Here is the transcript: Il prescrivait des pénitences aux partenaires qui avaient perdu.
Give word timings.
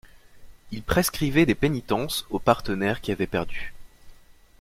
Il 0.71 0.81
prescrivait 0.81 1.45
des 1.45 1.53
pénitences 1.53 2.25
aux 2.31 2.39
partenaires 2.39 3.01
qui 3.01 3.11
avaient 3.11 3.27
perdu. 3.27 3.71